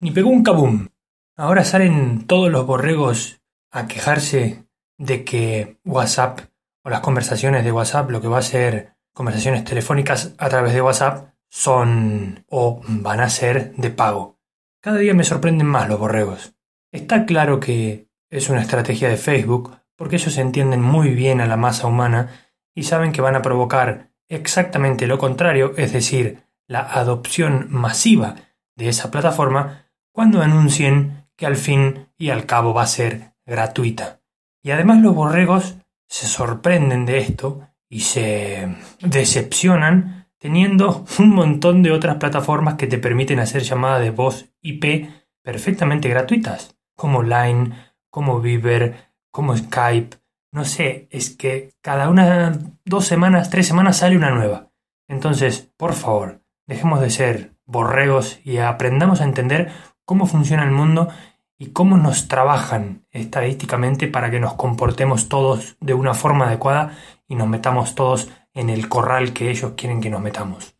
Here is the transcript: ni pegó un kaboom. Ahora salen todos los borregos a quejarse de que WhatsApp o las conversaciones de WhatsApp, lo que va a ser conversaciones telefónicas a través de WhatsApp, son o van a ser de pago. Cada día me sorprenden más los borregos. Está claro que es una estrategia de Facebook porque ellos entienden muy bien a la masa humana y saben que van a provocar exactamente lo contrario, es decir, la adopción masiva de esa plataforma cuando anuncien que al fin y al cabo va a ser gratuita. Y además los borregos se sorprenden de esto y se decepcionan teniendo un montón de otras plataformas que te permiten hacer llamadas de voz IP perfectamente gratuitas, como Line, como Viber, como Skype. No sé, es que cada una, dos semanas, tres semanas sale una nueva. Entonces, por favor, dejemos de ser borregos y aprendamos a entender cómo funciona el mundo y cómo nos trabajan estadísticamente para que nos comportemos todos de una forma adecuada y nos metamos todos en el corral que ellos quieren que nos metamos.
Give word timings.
ni 0.00 0.10
pegó 0.10 0.30
un 0.30 0.42
kaboom. 0.42 0.88
Ahora 1.36 1.64
salen 1.64 2.26
todos 2.26 2.50
los 2.50 2.66
borregos 2.66 3.40
a 3.70 3.86
quejarse 3.86 4.64
de 4.96 5.24
que 5.24 5.78
WhatsApp 5.84 6.40
o 6.82 6.90
las 6.90 7.00
conversaciones 7.00 7.64
de 7.64 7.72
WhatsApp, 7.72 8.10
lo 8.10 8.20
que 8.20 8.28
va 8.28 8.38
a 8.38 8.42
ser 8.42 8.94
conversaciones 9.12 9.64
telefónicas 9.64 10.34
a 10.38 10.48
través 10.48 10.72
de 10.72 10.82
WhatsApp, 10.82 11.34
son 11.48 12.44
o 12.48 12.80
van 12.86 13.20
a 13.20 13.30
ser 13.30 13.74
de 13.76 13.90
pago. 13.90 14.38
Cada 14.80 14.98
día 14.98 15.14
me 15.14 15.24
sorprenden 15.24 15.66
más 15.66 15.88
los 15.88 15.98
borregos. 15.98 16.54
Está 16.92 17.26
claro 17.26 17.60
que 17.60 18.08
es 18.30 18.48
una 18.48 18.60
estrategia 18.60 19.08
de 19.08 19.16
Facebook 19.16 19.76
porque 19.96 20.16
ellos 20.16 20.38
entienden 20.38 20.80
muy 20.80 21.10
bien 21.10 21.40
a 21.40 21.46
la 21.46 21.56
masa 21.56 21.86
humana 21.86 22.30
y 22.74 22.84
saben 22.84 23.12
que 23.12 23.20
van 23.20 23.34
a 23.34 23.42
provocar 23.42 24.10
exactamente 24.28 25.06
lo 25.06 25.18
contrario, 25.18 25.72
es 25.76 25.92
decir, 25.92 26.44
la 26.66 26.80
adopción 26.80 27.66
masiva 27.70 28.36
de 28.76 28.88
esa 28.88 29.10
plataforma 29.10 29.87
cuando 30.18 30.42
anuncien 30.42 31.28
que 31.36 31.46
al 31.46 31.54
fin 31.54 32.08
y 32.18 32.30
al 32.30 32.44
cabo 32.44 32.74
va 32.74 32.82
a 32.82 32.88
ser 32.88 33.34
gratuita. 33.46 34.20
Y 34.64 34.72
además 34.72 35.00
los 35.00 35.14
borregos 35.14 35.76
se 36.08 36.26
sorprenden 36.26 37.06
de 37.06 37.18
esto 37.18 37.68
y 37.88 38.00
se 38.00 38.74
decepcionan 38.98 40.26
teniendo 40.36 41.04
un 41.20 41.30
montón 41.30 41.84
de 41.84 41.92
otras 41.92 42.16
plataformas 42.16 42.74
que 42.74 42.88
te 42.88 42.98
permiten 42.98 43.38
hacer 43.38 43.62
llamadas 43.62 44.00
de 44.00 44.10
voz 44.10 44.52
IP 44.60 45.08
perfectamente 45.40 46.08
gratuitas, 46.08 46.76
como 46.96 47.22
Line, 47.22 47.70
como 48.10 48.40
Viber, 48.40 49.12
como 49.30 49.56
Skype. 49.56 50.16
No 50.50 50.64
sé, 50.64 51.06
es 51.12 51.30
que 51.30 51.74
cada 51.80 52.08
una, 52.10 52.58
dos 52.84 53.06
semanas, 53.06 53.50
tres 53.50 53.68
semanas 53.68 53.98
sale 53.98 54.16
una 54.16 54.32
nueva. 54.32 54.72
Entonces, 55.06 55.70
por 55.76 55.92
favor, 55.92 56.42
dejemos 56.66 57.00
de 57.00 57.10
ser 57.10 57.52
borregos 57.66 58.40
y 58.42 58.56
aprendamos 58.58 59.20
a 59.20 59.24
entender 59.24 59.70
cómo 60.08 60.24
funciona 60.24 60.64
el 60.64 60.70
mundo 60.70 61.10
y 61.58 61.66
cómo 61.66 61.98
nos 61.98 62.28
trabajan 62.28 63.04
estadísticamente 63.10 64.08
para 64.08 64.30
que 64.30 64.40
nos 64.40 64.54
comportemos 64.54 65.28
todos 65.28 65.76
de 65.80 65.92
una 65.92 66.14
forma 66.14 66.46
adecuada 66.46 66.96
y 67.28 67.34
nos 67.34 67.46
metamos 67.46 67.94
todos 67.94 68.30
en 68.54 68.70
el 68.70 68.88
corral 68.88 69.34
que 69.34 69.50
ellos 69.50 69.74
quieren 69.76 70.00
que 70.00 70.08
nos 70.08 70.22
metamos. 70.22 70.77